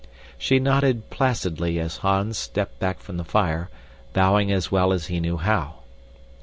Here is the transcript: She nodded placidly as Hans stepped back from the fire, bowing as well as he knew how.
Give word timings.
She 0.35 0.57
nodded 0.57 1.11
placidly 1.11 1.79
as 1.79 1.97
Hans 1.97 2.35
stepped 2.35 2.79
back 2.79 3.01
from 3.01 3.17
the 3.17 3.23
fire, 3.23 3.69
bowing 4.13 4.51
as 4.51 4.71
well 4.71 4.93
as 4.93 5.05
he 5.13 5.19
knew 5.19 5.37
how. 5.37 5.83